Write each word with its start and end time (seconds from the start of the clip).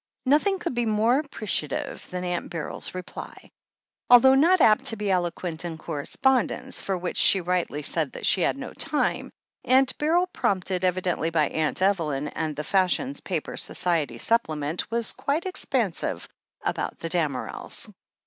Nothing 0.25 0.57
could 0.57 0.73
be 0.73 0.87
more 0.87 1.19
appreciative 1.19 2.09
than 2.09 2.23
Aunt 2.25 2.49
Beryl's 2.49 2.95
reply. 2.95 3.51
Although 4.09 4.33
not 4.33 4.59
apt 4.59 4.85
to 4.85 4.95
be 4.95 5.11
eloquent 5.11 5.63
in 5.63 5.77
correspondence, 5.77 6.81
for 6.81 6.97
which 6.97 7.17
she 7.17 7.39
rightly 7.39 7.83
said 7.83 8.13
that 8.13 8.25
she 8.25 8.41
had 8.41 8.57
.no 8.57 8.73
time, 8.73 9.31
Aimt 9.63 9.95
Beryl, 9.99 10.25
prompted 10.25 10.83
evidently 10.83 11.29
by 11.29 11.49
Aunt 11.49 11.83
Evelyn 11.83 12.29
and 12.29 12.55
the 12.55 12.63
fashion 12.63 13.13
paper's 13.23 13.61
Society 13.61 14.17
supplement, 14.17 14.89
was 14.89 15.13
quite 15.13 15.45
expansive 15.45 16.27
about 16.63 16.97
the 16.97 17.09
Damerels. 17.09 17.87